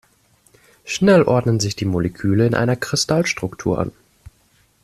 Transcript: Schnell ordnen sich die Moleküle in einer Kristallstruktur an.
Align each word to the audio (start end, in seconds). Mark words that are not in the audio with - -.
Schnell 0.83 1.21
ordnen 1.21 1.59
sich 1.59 1.75
die 1.75 1.85
Moleküle 1.85 2.47
in 2.47 2.55
einer 2.55 2.75
Kristallstruktur 2.75 3.77
an. 3.77 3.91